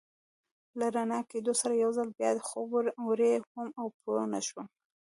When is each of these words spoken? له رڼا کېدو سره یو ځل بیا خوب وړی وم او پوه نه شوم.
له 0.79 0.85
رڼا 0.95 1.19
کېدو 1.31 1.53
سره 1.61 1.73
یو 1.83 1.91
ځل 1.97 2.09
بیا 2.17 2.29
خوب 2.47 2.69
وړی 3.07 3.31
وم 3.53 3.69
او 3.79 3.87
پوه 3.99 4.23
نه 4.33 4.39
شوم. 4.47 4.67